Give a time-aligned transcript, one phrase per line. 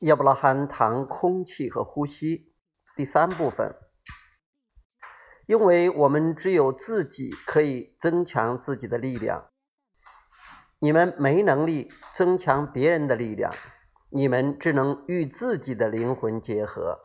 [0.00, 2.52] 亚伯拉罕谈空气和呼吸
[2.94, 3.74] 第三部分，
[5.46, 9.50] 因为我们只有自己可以增强自己的力量，
[10.78, 13.52] 你们没能力增强别人的力量，
[14.10, 17.00] 你们只能与自己的灵魂结合。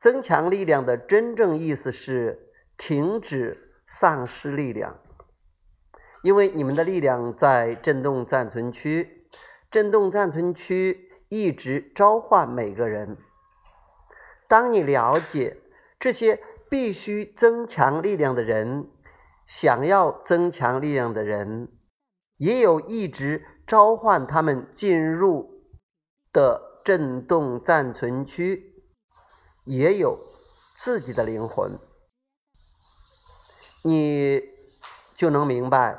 [0.00, 4.98] 增强力量的真正意思是停止丧失力量，
[6.24, 9.17] 因为你们的力量在振动暂存区。
[9.70, 13.18] 振动暂存区一直召唤每个人。
[14.48, 15.58] 当你了解
[16.00, 18.88] 这些必须增强力量的人，
[19.46, 21.68] 想要增强力量的人，
[22.38, 25.64] 也有一直召唤他们进入
[26.32, 28.82] 的振动暂存区，
[29.64, 30.18] 也有
[30.78, 31.78] 自己的灵魂，
[33.84, 34.42] 你
[35.14, 35.98] 就能明白，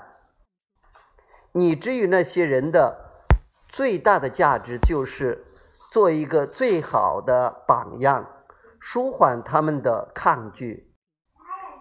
[1.51, 3.08] 你至于那些人的。
[3.69, 5.45] 最大的价值就是
[5.91, 8.27] 做一个最好的榜样，
[8.79, 10.91] 舒缓他们的抗拒，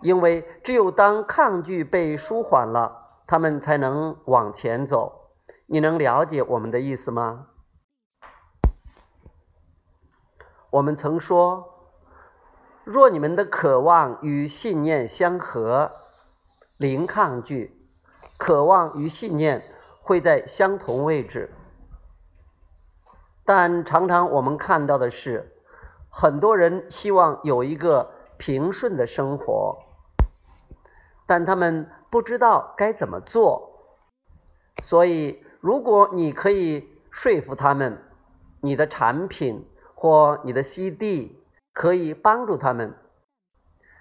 [0.02, 5.32] 因为只有当抗拒被舒缓了，他们才能往前走。
[5.66, 7.46] 你能了解我们的意思吗？
[10.70, 11.90] 我们曾说，
[12.84, 15.92] 若你们的渴望与信念相合，
[16.76, 17.74] 零抗拒，
[18.36, 19.62] 渴望与信念
[20.02, 21.50] 会在相同位置。
[23.48, 25.50] 但常常我们看到的是，
[26.10, 29.78] 很多人希望有一个平顺的生活，
[31.26, 33.72] 但他们不知道该怎么做。
[34.82, 38.02] 所以，如果你可以说服他们，
[38.60, 42.94] 你的产品或你的 CD 可以帮助他们，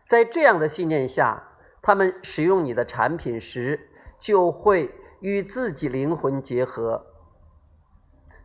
[0.09, 1.41] 在这样的信念下，
[1.81, 7.05] 他们使用你的产品时就会与自己灵魂结合。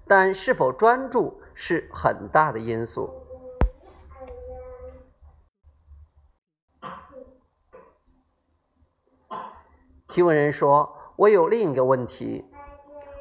[0.07, 3.11] 但是否专注是很大的因素。
[10.09, 12.45] 提问人说：“我有另一个问题，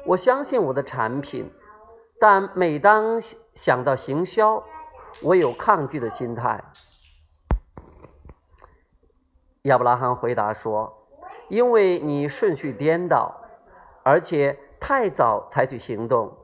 [0.04, 1.50] 我相信我的产品，
[2.20, 3.18] 但每当
[3.54, 4.62] 想到行销，
[5.22, 6.62] 我有抗拒的心态。”
[9.62, 11.06] 亚伯拉罕回答说
[11.48, 13.40] ：“因为你顺序颠倒，
[14.02, 16.36] 而且太早采取行动。”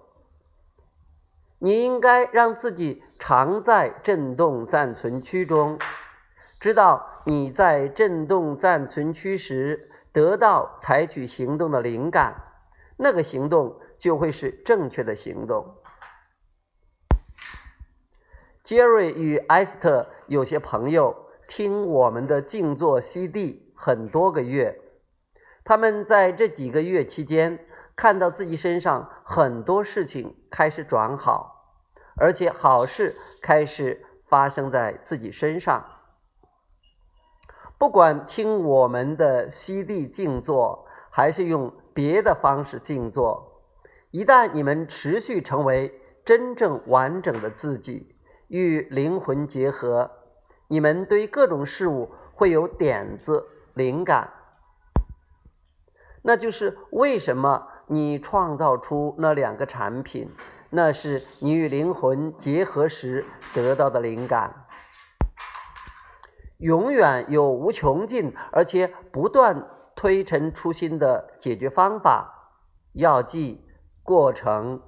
[1.61, 5.79] 你应该让自己常在振动暂存区中，
[6.61, 12.43] 知道你在振动暂存区时得到采取行动的灵感，
[12.97, 15.75] 那个行动就会是正确的行动。
[18.63, 24.79] 杰瑞与埃斯特有些朋友听我们的静坐 CD 很多个月，
[25.65, 27.65] 他们在这几个月期间。
[27.99, 31.75] 看到自己身上很多事情开始转好，
[32.17, 35.85] 而且好事开始发生在自己身上。
[37.77, 43.65] 不管听我们的吸地静坐，还是用别的方式静坐，
[44.13, 48.15] 一旦你们持续成为真正完整的自己，
[48.47, 50.13] 与灵魂结合，
[50.69, 54.33] 你们对各种事物会有点子、灵感。
[56.23, 57.67] 那就是为什么。
[57.91, 60.31] 你创造出那两个产品，
[60.69, 64.67] 那是你与灵魂结合时得到的灵感。
[66.59, 69.67] 永远有无穷尽而且不断
[69.97, 72.53] 推陈出新的解决方法、
[72.93, 73.65] 药剂、
[74.03, 74.83] 过程、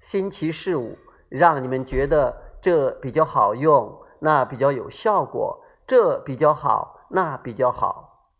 [0.00, 0.98] 新奇事物，
[1.28, 8.32] 让你们觉得这比较好用，那比较有效果，这比较好，那比较好，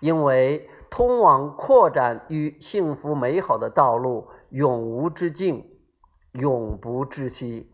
[0.00, 0.68] 因为。
[0.96, 5.68] 通往扩展与幸福美好的道路永无止境，
[6.30, 7.68] 永不窒息。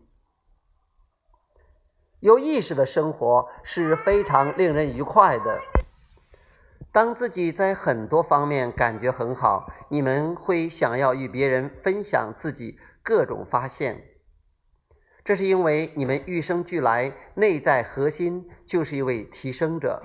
[2.19, 5.61] 有意识的生活是非常令人愉快的。
[6.91, 14.03] 当自己在很多方面感觉很好，你们会想要与别人分享自己各种发现。
[15.23, 20.01] 这是因为你们与生俱来内在核心就是一位提升者。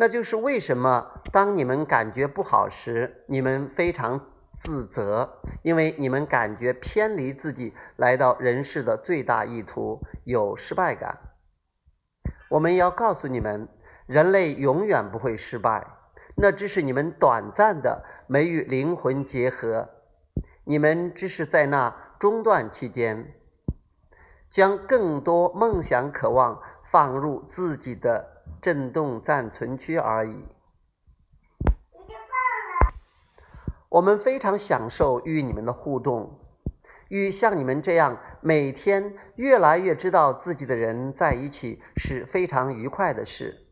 [0.00, 11.18] 那就是为什么当你们感觉不好时，你们非常自责，因为你们感觉偏离自己来到人世的最大意图，有失败感。
[12.48, 13.66] 我们要告诉你们，
[14.06, 15.84] 人类永远不会失败，
[16.36, 19.88] 那只是你们短暂的没与灵魂结合，
[20.64, 23.34] 你们只是在那中断期间，
[24.48, 28.37] 将更多梦想、渴望放入自己的。
[28.60, 30.44] 震动暂存区而已。
[33.88, 36.38] 我们非常享受与你们的互动，
[37.08, 43.64] 与像你们这样每天越来越知道自己的人在一起是非常愉快的事。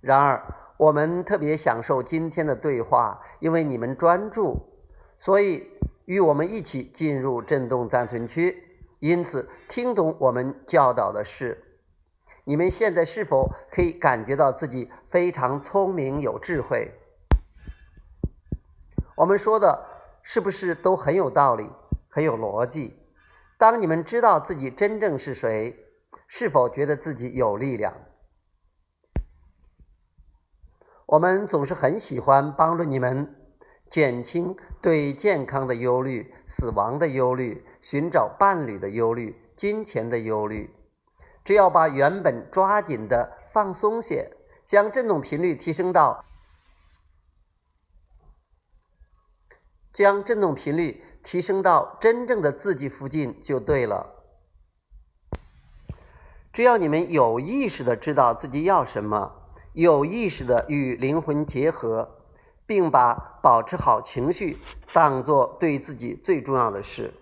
[0.00, 4.72] 然而，我们特别享受今天的对话，因为你们专注，
[5.20, 5.70] 所以
[6.04, 11.67] 与我们一起进入震动暂存区，因此听懂我们教导的事。
[12.48, 16.92] 你们现在是否可以感觉到自己非常聪明、有智慧？
[19.16, 19.84] 我们说的
[20.22, 21.68] 是不是都很有道理、
[22.08, 22.96] 很有逻辑？
[23.58, 25.76] 当你们知道自己真正是谁，
[26.26, 27.92] 是否觉得自己有力量？
[31.04, 33.36] 我们总是很喜欢帮助你们
[33.90, 40.74] 减轻对健康的忧虑、死亡的忧虑、寻找伴侣的忧虑、金钱的忧虑。
[41.48, 44.36] 只要把原本抓紧的放松些，
[44.66, 46.26] 将振动频率提升到。
[49.94, 54.14] 将振动频率提升到真正的自己附近就对了。
[56.52, 59.32] 只要你们有意识的知道自己要什么，
[59.72, 62.26] 有意识的与灵魂结合，
[62.66, 64.58] 并把保持好情绪
[64.92, 67.14] 当做对自己最重要的事。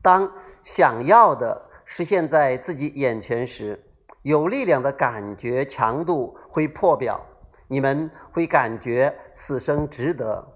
[0.00, 0.32] 当
[0.62, 3.84] 想要的实现在自己眼前时，
[4.22, 7.26] 有力量的感觉强度会破表，
[7.68, 10.54] 你们会感觉此生值得。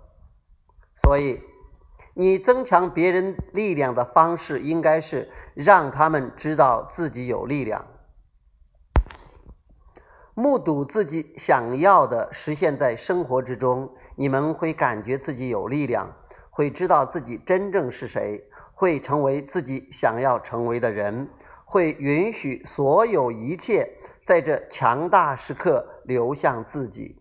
[0.96, 1.42] 所以，
[2.14, 7.84] 你增强别人力量的方式，应该是让他们知道自己有力量，
[10.32, 13.94] 目睹自己想要的实现在生活之中。
[14.16, 16.16] 你们会感觉自己有力量，
[16.48, 18.42] 会知道自己真正是谁，
[18.78, 21.30] 会成为自己想要成为的人，
[21.64, 23.90] 会允许所有一切
[24.26, 27.18] 在这强大时刻流向自己。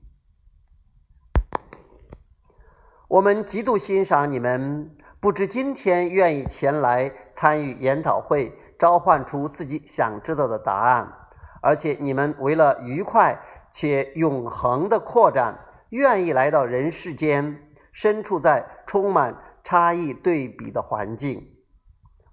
[3.08, 11.14] 我们极度欣赏你们，不知今天愿意前来参与研讨会，召唤出自己想知道的答案，
[11.62, 13.40] 而且你们为了愉快
[13.72, 15.58] 且永恒的扩展，
[15.88, 17.62] 愿意来到人世间，
[17.94, 21.52] 身处在充满差异对比的环境。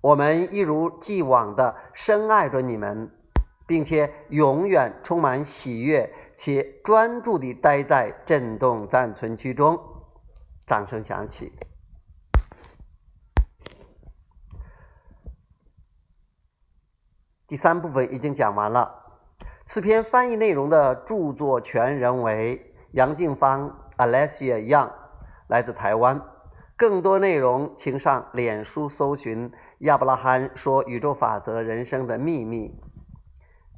[0.02, 3.11] 我们一如既往的深爱着你们，
[3.67, 9.81] 并且永远充满喜悦且专注地待在震动暂存区中。
[10.67, 11.52] 掌声响起。
[17.46, 19.20] 第三部分已经讲完了。
[19.64, 24.90] 此篇翻译内容的著作权人为杨静芳 （Alessia Young），
[25.49, 26.20] 来自台湾。
[26.81, 32.80] 更多内容请上脸书搜寻“亚伯拉罕说宇宙法则人生的秘密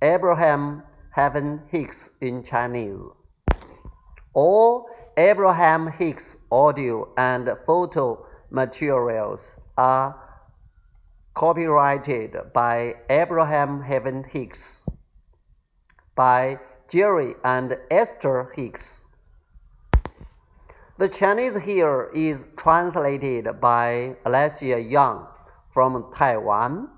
[0.02, 0.82] ”（Abraham
[1.14, 4.86] Heaven Hicks in Chinese）。or
[5.16, 10.16] Abraham Hicks audio and photo materials are
[11.36, 14.84] copyrighted by Abraham Heaven Hicks
[16.16, 16.60] by
[16.90, 19.03] Jerry and Esther Hicks.
[20.97, 25.27] The Chinese here is translated by Alessia Young
[25.73, 26.89] from Taiwan.